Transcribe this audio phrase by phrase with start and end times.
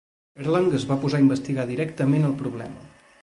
[0.43, 2.89] Erlang es va posar a investigar directament el problema.